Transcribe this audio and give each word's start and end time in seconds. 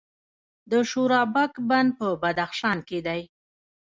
د 0.71 0.73
شورابک 0.89 1.53
بند 1.69 1.89
په 1.99 2.07
بدخشان 2.21 2.77
کې 2.87 2.99
دی 3.07 3.21